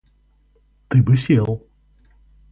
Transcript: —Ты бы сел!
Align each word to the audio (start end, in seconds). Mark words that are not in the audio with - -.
—Ты 0.89 1.03
бы 1.09 1.15
сел! 1.25 1.61